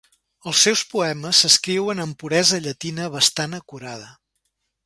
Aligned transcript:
Els 0.51 0.61
seus 0.67 0.81
poemes 0.93 1.41
s'escriuen 1.45 2.03
amb 2.05 2.19
puresa 2.23 2.63
llatina 2.65 3.09
bastant 3.19 3.57
acurada. 3.63 4.13